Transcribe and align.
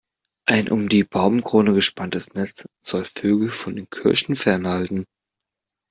Ein 0.47 0.67
um 0.69 0.89
die 0.89 1.03
Baumkrone 1.03 1.75
gespanntes 1.75 2.33
Netz 2.33 2.65
soll 2.83 3.05
Vögel 3.05 3.51
von 3.51 3.75
den 3.75 3.87
Kirschen 3.87 4.35
fernhalten. 4.35 5.05